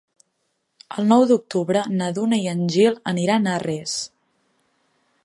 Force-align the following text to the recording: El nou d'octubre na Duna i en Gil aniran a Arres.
El 1.01 1.07
nou 1.11 1.25
d'octubre 1.31 1.83
na 1.99 2.09
Duna 2.17 2.41
i 2.45 2.49
en 2.55 2.65
Gil 2.77 2.99
aniran 3.15 3.47
a 3.47 3.55
Arres. 3.59 3.95